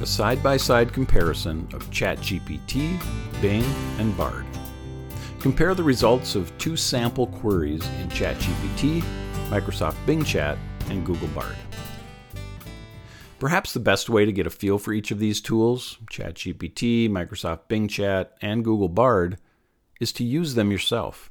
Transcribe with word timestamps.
a 0.00 0.06
side 0.06 0.42
by 0.42 0.56
side 0.56 0.92
comparison 0.92 1.68
of 1.72 1.88
ChatGPT, 1.90 3.00
Bing, 3.40 3.64
and 3.98 4.16
Bard. 4.16 4.44
Compare 5.38 5.74
the 5.74 5.82
results 5.82 6.34
of 6.34 6.56
two 6.58 6.76
sample 6.76 7.28
queries 7.28 7.86
in 8.00 8.08
ChatGPT, 8.08 9.02
Microsoft 9.50 9.96
Bing 10.06 10.24
Chat, 10.24 10.58
and 10.88 11.06
Google 11.06 11.28
Bard. 11.28 11.54
Perhaps 13.38 13.72
the 13.72 13.80
best 13.80 14.08
way 14.08 14.24
to 14.24 14.32
get 14.32 14.46
a 14.46 14.50
feel 14.50 14.78
for 14.78 14.92
each 14.92 15.10
of 15.10 15.18
these 15.18 15.40
tools, 15.40 15.98
ChatGPT, 16.10 17.08
Microsoft 17.08 17.68
Bing 17.68 17.88
Chat, 17.88 18.36
and 18.40 18.64
Google 18.64 18.88
Bard, 18.88 19.38
is 20.00 20.12
to 20.12 20.24
use 20.24 20.54
them 20.54 20.70
yourself. 20.70 21.30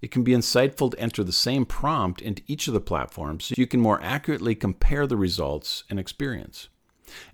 It 0.00 0.10
can 0.10 0.24
be 0.24 0.32
insightful 0.32 0.90
to 0.90 0.98
enter 0.98 1.22
the 1.22 1.32
same 1.32 1.64
prompt 1.64 2.20
into 2.22 2.42
each 2.46 2.68
of 2.68 2.74
the 2.74 2.80
platforms 2.80 3.46
so 3.46 3.54
you 3.56 3.66
can 3.66 3.80
more 3.80 4.02
accurately 4.02 4.54
compare 4.54 5.06
the 5.06 5.16
results 5.16 5.84
and 5.90 5.98
experience. 6.00 6.68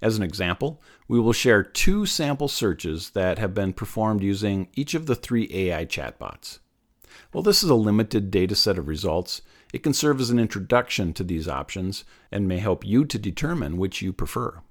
As 0.00 0.16
an 0.16 0.22
example, 0.22 0.82
we 1.06 1.20
will 1.20 1.32
share 1.32 1.62
two 1.62 2.06
sample 2.06 2.48
searches 2.48 3.10
that 3.10 3.38
have 3.38 3.54
been 3.54 3.72
performed 3.72 4.22
using 4.22 4.68
each 4.74 4.94
of 4.94 5.06
the 5.06 5.14
three 5.14 5.48
AI 5.52 5.84
chatbots. 5.84 6.58
While 7.32 7.42
this 7.42 7.62
is 7.62 7.70
a 7.70 7.74
limited 7.74 8.30
data 8.30 8.54
set 8.54 8.78
of 8.78 8.88
results, 8.88 9.42
it 9.72 9.82
can 9.82 9.92
serve 9.92 10.20
as 10.20 10.30
an 10.30 10.38
introduction 10.38 11.12
to 11.14 11.24
these 11.24 11.48
options 11.48 12.04
and 12.32 12.48
may 12.48 12.58
help 12.58 12.84
you 12.84 13.04
to 13.04 13.18
determine 13.18 13.76
which 13.76 14.00
you 14.00 14.12
prefer. 14.12 14.62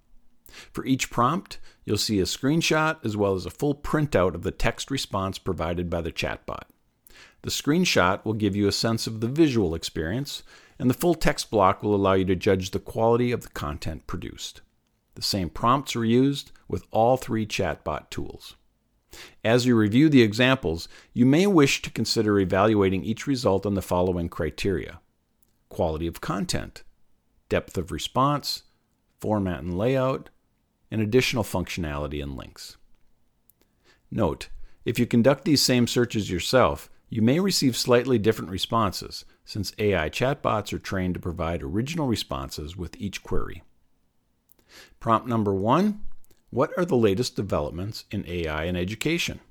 For 0.71 0.85
each 0.85 1.09
prompt, 1.09 1.59
you'll 1.85 1.97
see 1.97 2.19
a 2.19 2.23
screenshot 2.23 3.03
as 3.03 3.17
well 3.17 3.35
as 3.35 3.45
a 3.45 3.51
full 3.51 3.75
printout 3.75 4.33
of 4.33 4.43
the 4.43 4.51
text 4.51 4.89
response 4.89 5.37
provided 5.37 5.89
by 5.89 6.01
the 6.01 6.11
chatbot. 6.11 6.63
The 7.43 7.49
screenshot 7.49 8.25
will 8.25 8.33
give 8.33 8.55
you 8.55 8.67
a 8.67 8.71
sense 8.71 9.07
of 9.07 9.21
the 9.21 9.27
visual 9.27 9.75
experience, 9.75 10.43
and 10.79 10.89
the 10.89 10.95
full 10.95 11.15
text 11.15 11.51
block 11.51 11.83
will 11.83 11.95
allow 11.95 12.13
you 12.13 12.25
to 12.25 12.35
judge 12.35 12.71
the 12.71 12.79
quality 12.79 13.31
of 13.31 13.41
the 13.41 13.49
content 13.49 14.07
produced. 14.07 14.61
The 15.17 15.23
same 15.23 15.49
prompts 15.49 15.95
are 15.95 16.05
used 16.05 16.51
with 16.67 16.85
all 16.91 17.17
three 17.17 17.47
chatbot 17.47 18.11
tools. 18.11 18.55
As 19.43 19.65
you 19.65 19.75
review 19.75 20.09
the 20.09 20.21
examples, 20.21 20.87
you 21.11 21.25
may 21.25 21.47
wish 21.47 21.81
to 21.81 21.89
consider 21.89 22.39
evaluating 22.39 23.03
each 23.03 23.25
result 23.25 23.65
on 23.65 23.73
the 23.73 23.81
following 23.81 24.29
criteria 24.29 24.99
quality 25.69 26.05
of 26.05 26.21
content, 26.21 26.83
depth 27.49 27.79
of 27.79 27.91
response, 27.91 28.61
format 29.19 29.63
and 29.63 29.75
layout, 29.75 30.29
and 30.91 31.01
additional 31.01 31.43
functionality 31.43 32.21
and 32.21 32.37
links. 32.37 32.77
Note, 34.11 34.49
if 34.85 34.99
you 34.99 35.07
conduct 35.07 35.45
these 35.45 35.63
same 35.63 35.87
searches 35.87 36.29
yourself, 36.29 36.91
you 37.09 37.23
may 37.23 37.39
receive 37.39 37.75
slightly 37.75 38.19
different 38.19 38.51
responses, 38.51 39.25
since 39.45 39.73
AI 39.79 40.11
chatbots 40.11 40.71
are 40.73 40.79
trained 40.79 41.15
to 41.15 41.19
provide 41.19 41.63
original 41.63 42.05
responses 42.05 42.77
with 42.77 42.95
each 43.01 43.23
query. 43.23 43.63
Prompt 44.99 45.27
number 45.27 45.53
one 45.53 46.01
what 46.49 46.71
are 46.77 46.85
the 46.85 46.95
latest 46.95 47.35
developments 47.35 48.05
in 48.09 48.25
AI 48.25 48.63
in 48.63 48.77
education? 48.77 49.41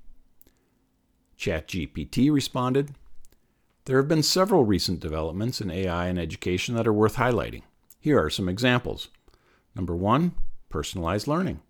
ChatGPT 1.39 2.33
responded 2.33 2.95
There 3.84 3.98
have 3.98 4.08
been 4.08 4.23
several 4.23 4.64
recent 4.64 5.00
developments 5.00 5.61
in 5.61 5.70
AI 5.70 6.08
in 6.08 6.17
education 6.17 6.75
that 6.75 6.86
are 6.86 6.92
worth 6.92 7.17
highlighting. 7.17 7.62
Here 8.00 8.19
are 8.19 8.31
some 8.31 8.48
examples. 8.48 9.08
Number 9.75 9.95
one, 9.95 10.33
personalized 10.70 11.27
learning. 11.28 11.61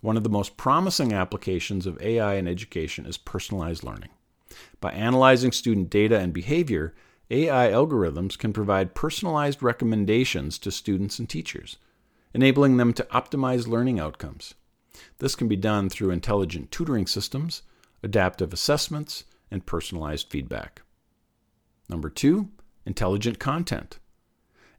One 0.00 0.16
of 0.16 0.24
the 0.24 0.28
most 0.28 0.56
promising 0.56 1.12
applications 1.12 1.86
of 1.86 2.02
AI 2.02 2.34
in 2.34 2.48
education 2.48 3.06
is 3.06 3.16
personalized 3.16 3.84
learning. 3.84 4.10
By 4.80 4.90
analyzing 4.92 5.52
student 5.52 5.90
data 5.90 6.18
and 6.18 6.32
behavior, 6.32 6.92
AI 7.30 7.70
algorithms 7.70 8.36
can 8.36 8.52
provide 8.52 8.96
personalized 8.96 9.62
recommendations 9.62 10.58
to 10.58 10.72
students 10.72 11.20
and 11.20 11.28
teachers, 11.28 11.76
enabling 12.34 12.76
them 12.76 12.92
to 12.94 13.04
optimize 13.12 13.66
learning 13.66 14.00
outcomes. 14.00 14.54
This 15.18 15.34
can 15.34 15.48
be 15.48 15.56
done 15.56 15.88
through 15.88 16.10
intelligent 16.10 16.70
tutoring 16.70 17.06
systems, 17.06 17.62
adaptive 18.02 18.52
assessments, 18.52 19.24
and 19.50 19.66
personalized 19.66 20.28
feedback. 20.30 20.82
Number 21.88 22.08
two, 22.08 22.48
intelligent 22.86 23.38
content. 23.38 23.98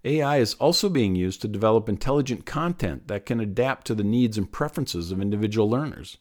AI 0.06 0.38
is 0.38 0.56
also 0.56 0.90
being 0.90 1.16
used 1.16 1.42
to 1.42 1.47
develop 1.47 1.88
intelligent 1.88 2.46
content 2.46 3.08
that 3.08 3.25
can 3.25 3.40
adapt 3.40 3.88
to 3.88 3.96
the 3.96 4.03
needs 4.03 4.38
and 4.38 4.52
preferences 4.52 5.12
of 5.12 5.22
individual 5.22 5.69
learners. 5.69 6.18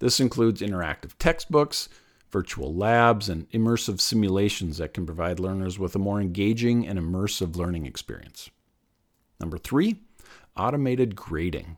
This 0.00 0.18
includes 0.18 0.60
interactive 0.60 1.12
textbooks, 1.18 1.88
virtual 2.30 2.74
labs, 2.74 3.28
and 3.28 3.48
immersive 3.50 4.00
simulations 4.00 4.78
that 4.78 4.94
can 4.94 5.06
provide 5.06 5.38
learners 5.38 5.78
with 5.78 5.94
a 5.94 6.00
more 6.00 6.20
engaging 6.20 6.86
and 6.86 6.98
immersive 6.98 7.54
learning 7.54 7.86
experience. 7.86 8.50
Number 9.38 9.58
three, 9.58 10.00
automated 10.56 11.16
grading. 11.16 11.76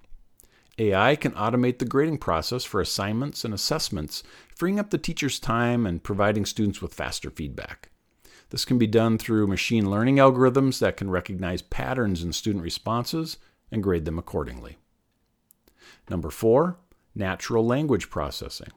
AI 0.79 1.17
can 1.17 1.33
automate 1.33 1.79
the 1.79 1.87
grading 1.87 2.19
process 2.19 2.65
for 2.65 2.81
assignments 2.81 3.45
and 3.45 3.55
assessments, 3.55 4.23
freeing 4.55 4.79
up 4.79 4.91
the 4.91 4.99
teacher's 4.99 5.39
time 5.39 5.87
and 5.87 6.03
providing 6.03 6.45
students 6.45 6.83
with 6.83 6.93
faster 6.93 7.31
feedback. 7.31 7.91
This 8.51 8.65
can 8.65 8.79
be 8.79 8.87
done 8.87 9.19
through 9.19 9.47
machine 9.47 9.91
learning 9.91 10.17
algorithms 10.17 10.79
that 10.81 10.97
can 10.97 11.11
recognize 11.11 11.63
patterns 11.63 12.23
in 12.23 12.33
student 12.33 12.63
responses 12.63 13.39
and 13.73 13.83
grade 13.83 14.05
them 14.05 14.19
accordingly. 14.19 14.77
Number 16.09 16.31
four, 16.31 16.77
natural 17.15 17.67
language 17.67 18.11
processing. 18.11 18.71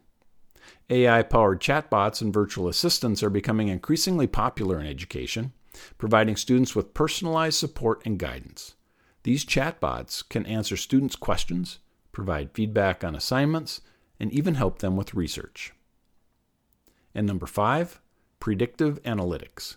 AI 0.90 1.22
powered 1.24 1.60
chatbots 1.62 2.22
and 2.22 2.34
virtual 2.34 2.68
assistants 2.68 3.22
are 3.22 3.30
becoming 3.30 3.68
increasingly 3.68 4.26
popular 4.26 4.80
in 4.80 4.88
education, 4.88 5.54
providing 5.98 6.36
students 6.36 6.76
with 6.76 6.94
personalized 6.94 7.58
support 7.58 8.02
and 8.06 8.18
guidance. 8.18 8.76
These 9.24 9.46
chatbots 9.46 10.28
can 10.28 10.46
answer 10.46 10.78
students' 10.78 11.16
questions, 11.16 11.80
provide 12.12 12.54
feedback 12.54 13.04
on 13.04 13.16
assignments, 13.16 13.82
and 14.20 14.32
even 14.32 14.56
help 14.56 14.80
them 14.80 14.96
with 14.96 15.14
research. 15.14 15.74
And 17.14 17.28
number 17.28 17.46
five, 17.46 18.02
predictive 18.40 19.02
analytics. 19.04 19.76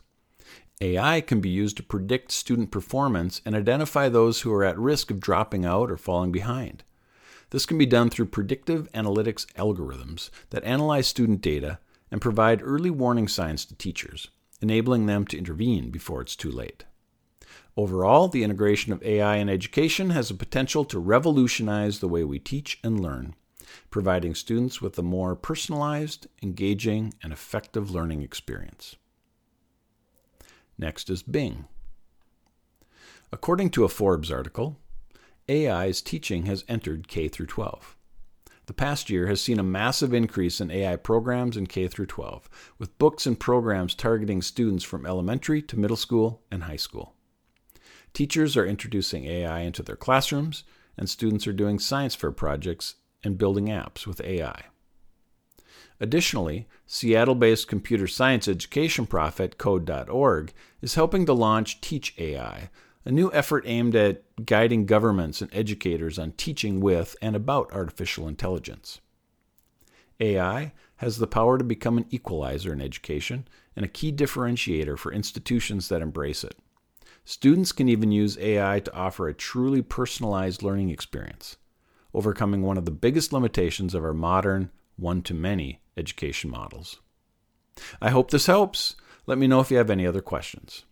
AI 0.80 1.20
can 1.20 1.41
be 1.41 1.48
used 1.48 1.76
to 1.76 1.82
predict 1.82 2.32
student 2.32 2.70
performance 2.70 3.41
and 3.44 3.54
identify 3.54 4.08
those 4.08 4.41
who 4.41 4.53
are 4.53 4.64
at 4.64 4.78
risk 4.78 5.10
of 5.10 5.20
dropping 5.20 5.64
out 5.64 5.91
or 5.91 5.97
falling 5.97 6.32
behind. 6.32 6.82
This 7.50 7.66
can 7.66 7.78
be 7.78 7.86
done 7.86 8.10
through 8.10 8.26
predictive 8.26 8.91
analytics 8.92 9.47
algorithms 9.54 10.30
that 10.50 10.64
analyze 10.64 11.06
student 11.06 11.41
data 11.41 11.78
and 12.10 12.20
provide 12.20 12.62
early 12.62 12.91
warning 12.91 13.28
signs 13.28 13.64
to 13.66 13.74
teachers, 13.74 14.28
enabling 14.60 15.06
them 15.06 15.26
to 15.26 15.38
intervene 15.38 15.91
before 15.91 16.20
it's 16.20 16.34
too 16.34 16.50
late. 16.50 16.84
Overall, 17.77 18.28
the 18.28 18.44
integration 18.44 18.93
of 18.93 19.03
AI 19.03 19.37
in 19.37 19.49
education 19.49 20.10
has 20.10 20.28
the 20.28 20.34
potential 20.34 20.84
to 20.84 20.99
revolutionize 20.99 22.00
the 22.00 22.09
way 22.09 22.22
we 22.22 22.38
teach 22.38 22.78
and 22.84 23.00
learn, 23.00 23.34
providing 23.91 24.34
students 24.34 24.83
with 24.83 24.99
a 24.99 25.03
more 25.03 25.34
personalized, 25.34 26.27
engaging, 26.43 27.15
and 27.22 27.33
effective 27.33 27.91
learning 27.91 28.21
experience. 28.21 28.97
Next 30.77 31.09
is 31.09 31.22
Bing. 31.22 31.65
According 33.33 33.71
to 33.71 33.84
a 33.84 33.89
Forbes 33.89 34.31
article, 34.31 34.77
AI's 35.49 36.03
teaching 36.03 36.44
has 36.44 36.65
entered 36.69 37.09
K 37.09 37.28
12. 37.28 37.97
The 38.66 38.75
past 38.75 39.09
year 39.09 39.27
has 39.28 39.41
seen 39.41 39.59
a 39.59 39.65
massive 39.65 40.12
increase 40.12 40.60
in 40.60 40.71
AI 40.71 40.97
programs 40.97 41.56
in 41.56 41.66
K 41.66 41.89
12, 41.89 42.49
with 42.78 42.99
books 42.99 43.27
and 43.27 43.41
programs 43.41 43.94
targeting 43.94 44.43
students 44.43 44.84
from 44.84 45.06
elementary 45.06 45.62
to 45.62 45.78
middle 45.78 45.97
school 45.97 46.43
and 46.50 46.65
high 46.65 46.77
school. 46.77 47.15
Teachers 48.12 48.56
are 48.56 48.67
introducing 48.67 49.25
AI 49.25 49.61
into 49.61 49.83
their 49.83 49.97
classrooms, 49.97 50.65
and 50.99 51.09
students 51.09 51.47
are 51.47 51.53
doing 51.53 51.78
science 51.78 52.15
fair 52.15 52.33
projects 52.33 52.97
and 53.25 53.39
building 53.39 53.67
apps 53.67 54.06
with 54.06 54.21
AI. 54.21 54.65
Additionally, 55.99 56.67
Seattle 56.87 57.34
based 57.34 57.69
computer 57.69 58.06
science 58.06 58.49
education 58.49 59.06
profit 59.06 59.56
Code.org 59.56 60.53
is 60.83 60.95
helping 60.97 61.25
to 61.27 61.33
launch 61.33 61.81
Teach 61.81 62.15
AI, 62.19 62.71
a 63.05 63.11
new 63.11 63.33
effort 63.33 63.65
aimed 63.67 63.95
at 63.95 64.22
guiding 64.45 64.84
governments 64.84 65.41
and 65.41 65.53
educators 65.55 66.19
on 66.19 66.33
teaching 66.33 66.81
with 66.81 67.16
and 67.22 67.34
about 67.34 67.72
artificial 67.72 68.28
intelligence. 68.28 69.01
AI 70.21 70.72
has 70.97 71.19
the 71.19 71.27
power 71.27 71.59
to 71.59 71.65
become 71.65 71.98
an 71.98 72.07
equalizer 72.10 72.72
in 72.72 72.81
education 72.81 73.48
and 73.75 73.84
a 73.84 73.89
key 73.89 74.13
differentiator 74.13 74.98
for 74.98 75.13
institutions 75.13 75.89
that 75.89 76.03
embrace 76.03 76.45
it. 76.45 76.57
Students 77.24 77.72
can 77.72 77.89
even 77.89 78.10
use 78.10 78.39
AI 78.39 78.80
to 78.80 78.95
offer 78.95 79.28
a 79.28 79.34
truly 79.34 79.83
personalized 79.83 80.63
learning 80.63 80.91
experience, 80.91 81.57
overcoming 82.13 82.63
one 82.63 82.77
of 82.77 82.84
the 82.84 82.91
biggest 82.91 83.33
limitations 83.33 83.95
of 83.95 84.04
our 84.04 84.15
modern 84.15 84.71
one 84.97 85.22
to 85.22 85.34
many 85.34 85.80
education 85.97 86.51
models. 86.51 87.01
I 88.01 88.10
hope 88.10 88.30
this 88.30 88.47
helps. 88.47 88.97
Let 89.27 89.39
me 89.39 89.47
know 89.47 89.60
if 89.60 89.71
you 89.71 89.77
have 89.77 89.91
any 89.91 90.07
other 90.07 90.21
questions. 90.21 90.84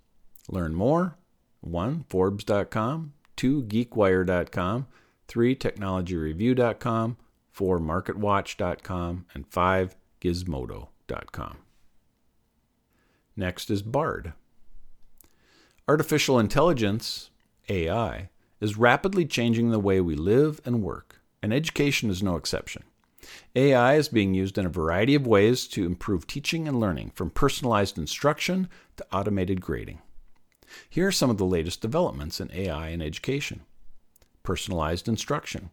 Learn 0.49 0.75
more 0.75 1.17
1. 1.61 2.05
Forbes.com, 2.09 3.13
2. 3.37 3.63
Geekwire.com, 3.65 4.87
3. 5.29 5.57
TechnologyReview.com, 5.57 7.17
4. 7.53 7.79
MarketWatch.com, 7.79 9.27
and 9.35 9.47
5. 9.47 9.97
Gizmodo.com. 10.21 11.57
Next 13.37 13.71
is 13.71 13.83
Bard. 13.83 14.33
Artificial 15.91 16.39
intelligence, 16.39 17.31
AI, 17.69 18.29
is 18.61 18.79
rapidly 18.79 19.27
changing 19.27 19.71
the 19.71 19.81
way 19.81 20.01
we 20.01 20.15
live 20.15 20.61
and 20.65 20.85
work. 20.85 21.21
and 21.43 21.53
education 21.53 22.11
is 22.11 22.23
no 22.23 22.37
exception. 22.37 22.85
AI 23.57 23.97
is 23.97 24.09
being 24.09 24.33
used 24.33 24.57
in 24.57 24.65
a 24.65 24.69
variety 24.69 25.17
of 25.17 25.27
ways 25.27 25.67
to 25.67 25.85
improve 25.85 26.29
teaching 26.29 26.69
and 26.69 26.79
learning, 26.79 27.11
from 27.17 27.29
personalized 27.29 27.99
instruction 27.99 28.69
to 28.99 29.07
automated 29.13 29.61
grading. 29.61 30.01
Here 30.89 31.09
are 31.09 31.13
some 31.13 31.29
of 31.29 31.39
the 31.39 31.45
latest 31.45 31.81
developments 31.81 32.41
in 32.41 32.53
AI 32.55 32.91
in 32.91 33.03
education. 33.03 33.63
Personalized 34.45 35.09
instruction. 35.09 35.71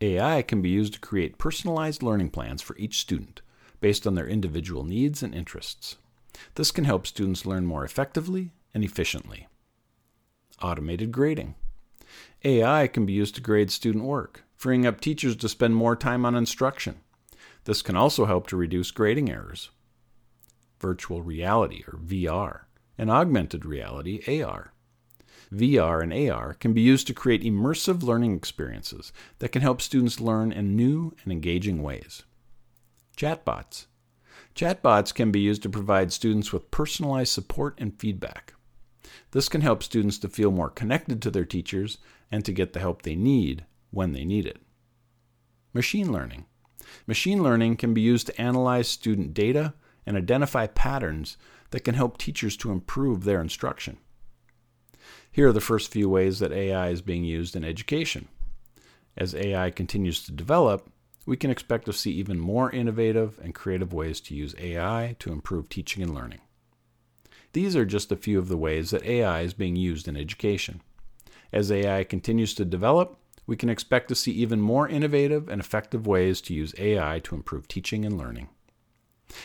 AI 0.00 0.40
can 0.40 0.62
be 0.62 0.70
used 0.70 0.94
to 0.94 1.00
create 1.00 1.36
personalized 1.36 2.02
learning 2.02 2.30
plans 2.30 2.62
for 2.62 2.74
each 2.78 3.00
student 3.00 3.42
based 3.82 4.06
on 4.06 4.14
their 4.14 4.26
individual 4.26 4.82
needs 4.82 5.22
and 5.22 5.34
interests. 5.34 5.96
This 6.54 6.70
can 6.70 6.84
help 6.84 7.06
students 7.06 7.44
learn 7.44 7.66
more 7.66 7.84
effectively 7.84 8.52
and 8.74 8.84
efficiently. 8.84 9.48
Automated 10.60 11.12
grading. 11.12 11.54
AI 12.44 12.86
can 12.86 13.06
be 13.06 13.12
used 13.12 13.34
to 13.36 13.40
grade 13.40 13.70
student 13.70 14.04
work, 14.04 14.44
freeing 14.56 14.86
up 14.86 15.00
teachers 15.00 15.36
to 15.36 15.48
spend 15.48 15.74
more 15.74 15.96
time 15.96 16.24
on 16.24 16.34
instruction. 16.34 17.00
This 17.64 17.82
can 17.82 17.96
also 17.96 18.24
help 18.24 18.46
to 18.48 18.56
reduce 18.56 18.90
grading 18.90 19.30
errors. 19.30 19.70
Virtual 20.80 21.22
reality, 21.22 21.84
or 21.86 21.98
VR, 21.98 22.62
and 22.98 23.10
augmented 23.10 23.64
reality, 23.64 24.42
AR. 24.42 24.72
VR 25.52 26.02
and 26.02 26.30
AR 26.30 26.54
can 26.54 26.72
be 26.72 26.80
used 26.80 27.06
to 27.06 27.14
create 27.14 27.42
immersive 27.42 28.02
learning 28.02 28.34
experiences 28.34 29.12
that 29.38 29.50
can 29.50 29.62
help 29.62 29.82
students 29.82 30.20
learn 30.20 30.50
in 30.50 30.76
new 30.76 31.14
and 31.22 31.32
engaging 31.32 31.82
ways. 31.82 32.22
Chatbots. 33.16 33.86
Chatbots 34.54 35.14
can 35.14 35.30
be 35.30 35.40
used 35.40 35.62
to 35.62 35.68
provide 35.68 36.12
students 36.12 36.52
with 36.52 36.70
personalized 36.70 37.32
support 37.32 37.74
and 37.78 37.98
feedback. 37.98 38.54
This 39.32 39.48
can 39.48 39.60
help 39.60 39.82
students 39.82 40.18
to 40.18 40.28
feel 40.28 40.50
more 40.50 40.70
connected 40.70 41.20
to 41.22 41.30
their 41.30 41.44
teachers 41.44 41.98
and 42.30 42.44
to 42.44 42.52
get 42.52 42.72
the 42.72 42.80
help 42.80 43.02
they 43.02 43.16
need 43.16 43.64
when 43.90 44.12
they 44.12 44.24
need 44.24 44.46
it. 44.46 44.58
Machine 45.74 46.12
learning. 46.12 46.46
Machine 47.06 47.42
learning 47.42 47.76
can 47.76 47.94
be 47.94 48.00
used 48.00 48.26
to 48.26 48.40
analyze 48.40 48.88
student 48.88 49.34
data 49.34 49.74
and 50.06 50.16
identify 50.16 50.66
patterns 50.66 51.36
that 51.70 51.80
can 51.80 51.94
help 51.94 52.18
teachers 52.18 52.56
to 52.58 52.70
improve 52.70 53.24
their 53.24 53.40
instruction. 53.40 53.98
Here 55.30 55.48
are 55.48 55.52
the 55.52 55.60
first 55.60 55.90
few 55.90 56.08
ways 56.08 56.38
that 56.40 56.52
AI 56.52 56.88
is 56.88 57.00
being 57.00 57.24
used 57.24 57.56
in 57.56 57.64
education. 57.64 58.28
As 59.16 59.34
AI 59.34 59.70
continues 59.70 60.22
to 60.24 60.32
develop, 60.32 60.90
we 61.24 61.36
can 61.36 61.50
expect 61.50 61.86
to 61.86 61.92
see 61.92 62.10
even 62.12 62.38
more 62.38 62.70
innovative 62.70 63.38
and 63.42 63.54
creative 63.54 63.92
ways 63.92 64.20
to 64.22 64.34
use 64.34 64.54
AI 64.58 65.16
to 65.20 65.32
improve 65.32 65.68
teaching 65.68 66.02
and 66.02 66.14
learning. 66.14 66.40
These 67.52 67.76
are 67.76 67.84
just 67.84 68.10
a 68.10 68.16
few 68.16 68.38
of 68.38 68.48
the 68.48 68.56
ways 68.56 68.90
that 68.90 69.04
AI 69.04 69.42
is 69.42 69.54
being 69.54 69.76
used 69.76 70.08
in 70.08 70.16
education. 70.16 70.80
As 71.52 71.70
AI 71.70 72.04
continues 72.04 72.54
to 72.54 72.64
develop, 72.64 73.18
we 73.46 73.56
can 73.56 73.68
expect 73.68 74.08
to 74.08 74.14
see 74.14 74.32
even 74.32 74.60
more 74.60 74.88
innovative 74.88 75.48
and 75.48 75.60
effective 75.60 76.06
ways 76.06 76.40
to 76.42 76.54
use 76.54 76.74
AI 76.78 77.18
to 77.24 77.34
improve 77.34 77.68
teaching 77.68 78.04
and 78.04 78.16
learning. 78.16 78.48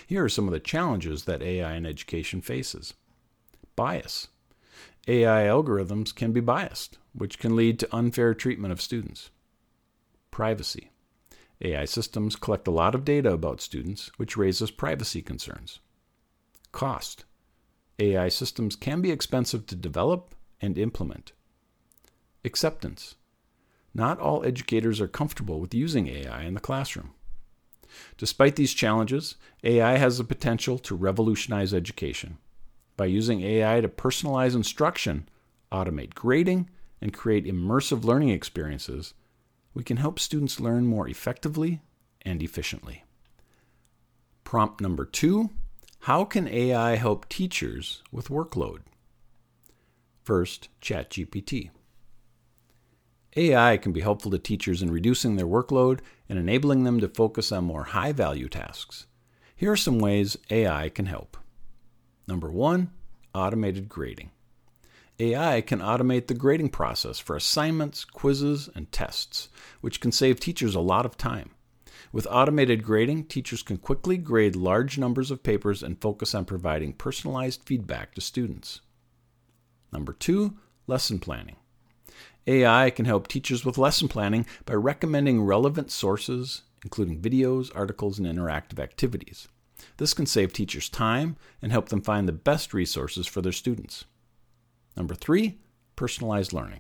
Here 0.06 0.24
are 0.24 0.30
some 0.30 0.48
of 0.48 0.54
the 0.54 0.59
challenges 0.59 1.25
that 1.25 1.42
AI 1.42 1.74
in 1.75 1.86
education 1.86 2.42
faces 2.42 2.94
bias. 3.75 4.27
AI 5.07 5.44
algorithms 5.44 6.13
can 6.13 6.31
be 6.31 6.42
biased, 6.42 6.98
which 7.13 7.39
can 7.39 7.56
lead 7.56 7.80
to 7.80 7.95
unfair 7.95 8.33
treatment 8.33 8.71
of 8.71 8.81
students. 8.81 9.30
Privacy. 10.31 10.92
AI 11.62 11.86
systems 11.86 12.36
collect 12.36 12.68
a 12.68 12.71
lot 12.71 12.95
of 12.95 13.06
data 13.06 13.31
about 13.31 13.62
students, 13.62 14.12
which 14.18 14.36
raises 14.36 14.71
privacy 14.71 15.21
concerns. 15.21 15.80
Cost. 16.71 17.25
AI 17.99 18.29
systems 18.29 18.75
can 18.75 19.01
be 19.01 19.11
expensive 19.11 19.65
to 19.67 19.75
develop 19.75 20.35
and 20.61 20.77
implement. 20.77 21.31
Acceptance. 22.45 23.15
Not 23.94 24.19
all 24.19 24.45
educators 24.45 25.01
are 25.01 25.07
comfortable 25.07 25.59
with 25.59 25.73
using 25.73 26.07
AI 26.07 26.44
in 26.44 26.53
the 26.53 26.59
classroom. 26.59 27.13
Despite 28.17 28.55
these 28.55 28.73
challenges, 28.73 29.35
AI 29.63 29.97
has 29.97 30.17
the 30.17 30.23
potential 30.23 30.77
to 30.79 30.95
revolutionize 30.95 31.73
education. 31.73 32.38
By 32.95 33.05
using 33.05 33.41
AI 33.41 33.81
to 33.81 33.88
personalize 33.88 34.55
instruction, 34.55 35.27
automate 35.71 36.13
grading, 36.13 36.69
and 37.01 37.13
create 37.13 37.45
immersive 37.45 38.03
learning 38.03 38.29
experiences, 38.29 39.13
we 39.73 39.83
can 39.83 39.97
help 39.97 40.19
students 40.19 40.59
learn 40.59 40.85
more 40.85 41.07
effectively 41.07 41.81
and 42.23 42.41
efficiently. 42.41 43.03
Prompt 44.44 44.81
number 44.81 45.05
two 45.05 45.49
How 45.99 46.23
can 46.23 46.47
AI 46.47 46.95
help 46.95 47.27
teachers 47.27 48.01
with 48.11 48.29
workload? 48.29 48.79
First, 50.23 50.69
ChatGPT. 50.81 51.69
AI 53.35 53.77
can 53.77 53.91
be 53.91 54.01
helpful 54.01 54.31
to 54.31 54.39
teachers 54.39 54.81
in 54.81 54.89
reducing 54.89 55.35
their 55.35 55.45
workload 55.45 55.99
and 56.27 56.39
enabling 56.39 56.83
them 56.83 56.99
to 56.99 57.07
focus 57.07 57.51
on 57.51 57.65
more 57.65 57.83
high 57.83 58.11
value 58.11 58.49
tasks. 58.49 59.05
Here 59.55 59.71
are 59.71 59.77
some 59.77 59.99
ways 59.99 60.38
AI 60.49 60.89
can 60.89 61.05
help. 61.05 61.38
Number 62.27 62.49
one, 62.49 62.91
automated 63.33 63.88
grading. 63.89 64.31
AI 65.19 65.61
can 65.61 65.79
automate 65.79 66.27
the 66.27 66.33
grading 66.33 66.69
process 66.69 67.19
for 67.19 67.35
assignments, 67.35 68.05
quizzes, 68.05 68.69
and 68.75 68.91
tests, 68.91 69.49
which 69.81 69.99
can 69.99 70.11
save 70.11 70.39
teachers 70.39 70.75
a 70.75 70.79
lot 70.79 71.05
of 71.05 71.17
time. 71.17 71.51
With 72.12 72.27
automated 72.30 72.83
grading, 72.83 73.25
teachers 73.25 73.62
can 73.62 73.77
quickly 73.77 74.18
grade 74.18 74.56
large 74.56 74.98
numbers 74.98 75.31
of 75.31 75.44
papers 75.44 75.83
and 75.83 76.01
focus 76.01 76.33
on 76.33 76.45
providing 76.45 76.94
personalized 76.94 77.63
feedback 77.65 78.15
to 78.15 78.21
students. 78.21 78.81
Number 79.92 80.13
two, 80.13 80.57
lesson 80.88 81.19
planning. 81.19 81.57
AI 82.48 82.89
can 82.89 83.06
help 83.06 83.27
teachers 83.27 83.65
with 83.65 83.77
lesson 83.77 84.07
planning 84.07 84.45
by 84.65 84.74
recommending 84.74 85.44
relevant 85.44 85.92
sources, 85.92 86.63
including 86.83 87.21
videos, 87.21 87.71
articles, 87.75 88.19
and 88.19 88.27
interactive 88.27 88.80
activities. 88.80 89.50
This 89.98 90.13
can 90.13 90.25
save 90.25 90.54
teachers 90.54 90.89
time 90.89 91.36
and 91.62 91.71
help 91.71 91.89
them 91.89 92.01
find 92.01 92.27
the 92.27 92.33
best 92.33 92.74
resources 92.74 93.27
for 93.27 93.42
their 93.42 93.51
students. 93.51 94.06
Number 94.95 95.13
three, 95.13 95.59
personalized 95.95 96.54
learning. 96.54 96.80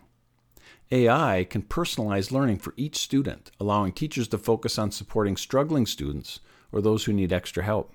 AI 0.91 1.45
can 1.49 1.63
personalize 1.63 2.31
learning 2.31 2.57
for 2.57 2.73
each 2.77 2.97
student, 2.97 3.51
allowing 3.59 3.91
teachers 3.91 4.27
to 4.29 4.37
focus 4.37 4.77
on 4.77 4.91
supporting 4.91 5.35
struggling 5.35 5.85
students 5.85 6.39
or 6.71 6.81
those 6.81 7.05
who 7.05 7.13
need 7.13 7.33
extra 7.33 7.63
help. 7.63 7.93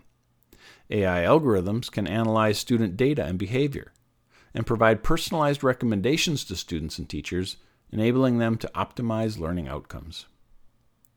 AI 0.90 1.22
algorithms 1.22 1.90
can 1.90 2.06
analyze 2.06 2.58
student 2.58 2.96
data 2.96 3.24
and 3.24 3.38
behavior 3.38 3.92
and 4.54 4.66
provide 4.66 5.02
personalized 5.02 5.64
recommendations 5.64 6.44
to 6.44 6.56
students 6.56 6.98
and 6.98 7.08
teachers, 7.08 7.56
enabling 7.90 8.38
them 8.38 8.56
to 8.58 8.70
optimize 8.74 9.38
learning 9.38 9.68
outcomes. 9.68 10.26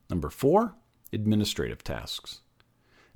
Number 0.10 0.30
four, 0.30 0.76
administrative 1.12 1.84
tasks. 1.84 2.42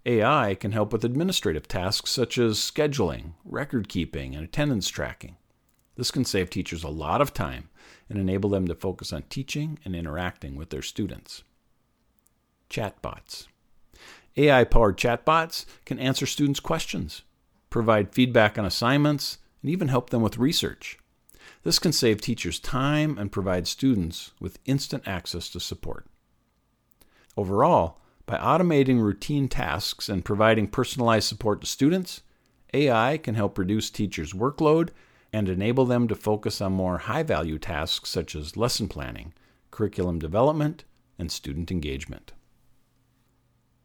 AI 0.05 0.55
can 0.55 0.71
help 0.71 0.91
with 0.91 1.03
administrative 1.03 1.67
tasks 1.67 2.11
such 2.11 2.37
as 2.37 2.57
scheduling, 2.57 3.33
record 3.45 3.87
keeping, 3.87 4.33
and 4.35 4.43
attendance 4.43 4.87
tracking. 4.89 5.37
This 5.99 6.11
can 6.11 6.23
save 6.23 6.49
teachers 6.49 6.85
a 6.85 6.87
lot 6.87 7.19
of 7.19 7.33
time 7.33 7.67
and 8.07 8.17
enable 8.17 8.49
them 8.49 8.65
to 8.69 8.73
focus 8.73 9.11
on 9.11 9.23
teaching 9.23 9.79
and 9.83 9.93
interacting 9.93 10.55
with 10.55 10.69
their 10.69 10.81
students. 10.81 11.43
Chatbots. 12.69 13.47
AI 14.37 14.63
powered 14.63 14.95
chatbots 14.95 15.65
can 15.83 15.99
answer 15.99 16.25
students' 16.25 16.61
questions, 16.61 17.23
provide 17.69 18.13
feedback 18.13 18.57
on 18.57 18.63
assignments, 18.63 19.39
and 19.61 19.69
even 19.69 19.89
help 19.89 20.09
them 20.09 20.21
with 20.21 20.37
research. 20.37 20.99
This 21.63 21.79
can 21.79 21.91
save 21.91 22.21
teachers 22.21 22.61
time 22.61 23.17
and 23.17 23.29
provide 23.29 23.67
students 23.67 24.31
with 24.39 24.59
instant 24.63 25.05
access 25.05 25.49
to 25.49 25.59
support. 25.59 26.05
Overall, 27.35 27.99
by 28.25 28.37
automating 28.37 29.01
routine 29.01 29.49
tasks 29.49 30.07
and 30.07 30.23
providing 30.23 30.67
personalized 30.67 31.27
support 31.27 31.59
to 31.59 31.67
students, 31.67 32.21
AI 32.73 33.17
can 33.17 33.35
help 33.35 33.57
reduce 33.57 33.89
teachers' 33.89 34.31
workload 34.31 34.91
and 35.31 35.47
enable 35.47 35.85
them 35.85 36.07
to 36.07 36.15
focus 36.15 36.61
on 36.61 36.73
more 36.73 36.99
high 36.99 37.23
value 37.23 37.59
tasks 37.59 38.09
such 38.09 38.35
as 38.35 38.57
lesson 38.57 38.87
planning, 38.87 39.33
curriculum 39.71 40.19
development, 40.19 40.83
and 41.17 41.31
student 41.31 41.71
engagement. 41.71 42.33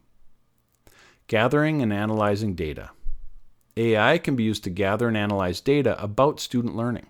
Gathering 1.26 1.80
and 1.80 1.90
analyzing 1.90 2.54
data. 2.54 2.90
AI 3.78 4.18
can 4.18 4.36
be 4.36 4.42
used 4.42 4.64
to 4.64 4.70
gather 4.70 5.08
and 5.08 5.16
analyze 5.16 5.62
data 5.62 5.98
about 5.98 6.38
student 6.38 6.76
learning. 6.76 7.06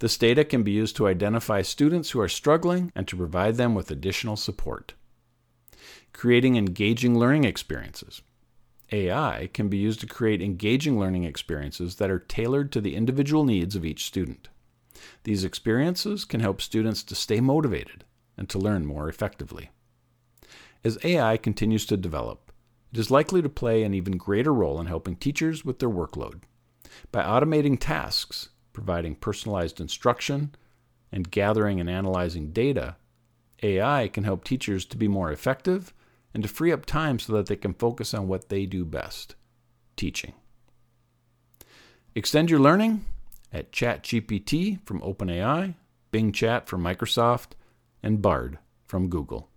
This 0.00 0.16
data 0.16 0.44
can 0.44 0.64
be 0.64 0.72
used 0.72 0.96
to 0.96 1.06
identify 1.06 1.62
students 1.62 2.10
who 2.10 2.20
are 2.20 2.28
struggling 2.28 2.90
and 2.96 3.06
to 3.06 3.16
provide 3.16 3.58
them 3.58 3.76
with 3.76 3.92
additional 3.92 4.34
support. 4.34 4.94
Creating 6.12 6.56
engaging 6.56 7.16
learning 7.16 7.44
experiences. 7.44 8.22
AI 8.92 9.48
can 9.52 9.68
be 9.68 9.78
used 9.78 10.00
to 10.00 10.06
create 10.06 10.42
engaging 10.42 10.98
learning 10.98 11.24
experiences 11.24 11.96
that 11.96 12.10
are 12.10 12.18
tailored 12.18 12.70
to 12.72 12.80
the 12.80 12.94
individual 12.94 13.44
needs 13.44 13.74
of 13.74 13.84
each 13.84 14.04
student. 14.04 14.48
These 15.24 15.44
experiences 15.44 16.24
can 16.24 16.40
help 16.40 16.60
students 16.60 17.02
to 17.04 17.14
stay 17.14 17.40
motivated 17.40 18.04
and 18.36 18.48
to 18.50 18.58
learn 18.58 18.86
more 18.86 19.08
effectively. 19.08 19.70
As 20.84 20.98
AI 21.04 21.36
continues 21.36 21.86
to 21.86 21.96
develop, 21.96 22.52
it 22.92 22.98
is 22.98 23.10
likely 23.10 23.40
to 23.40 23.48
play 23.48 23.82
an 23.82 23.94
even 23.94 24.16
greater 24.16 24.52
role 24.52 24.80
in 24.80 24.86
helping 24.86 25.16
teachers 25.16 25.64
with 25.64 25.78
their 25.78 25.88
workload. 25.88 26.42
By 27.10 27.22
automating 27.22 27.78
tasks, 27.80 28.50
providing 28.72 29.14
personalized 29.14 29.80
instruction, 29.80 30.54
and 31.10 31.30
gathering 31.30 31.80
and 31.80 31.88
analyzing 31.88 32.50
data, 32.52 32.96
AI 33.62 34.08
can 34.08 34.24
help 34.24 34.44
teachers 34.44 34.84
to 34.86 34.96
be 34.96 35.08
more 35.08 35.30
effective 35.30 35.94
and 36.34 36.42
to 36.42 36.48
free 36.48 36.72
up 36.72 36.86
time 36.86 37.18
so 37.18 37.32
that 37.34 37.46
they 37.46 37.56
can 37.56 37.74
focus 37.74 38.14
on 38.14 38.28
what 38.28 38.48
they 38.48 38.66
do 38.66 38.84
best 38.84 39.34
teaching. 39.96 40.32
Extend 42.14 42.50
your 42.50 42.60
learning 42.60 43.04
at 43.52 43.72
ChatGPT 43.72 44.84
from 44.86 45.00
OpenAI, 45.00 45.74
Bing 46.10 46.32
Chat 46.32 46.68
from 46.68 46.82
Microsoft, 46.82 47.52
and 48.02 48.20
Bard 48.20 48.58
from 48.84 49.08
Google. 49.08 49.48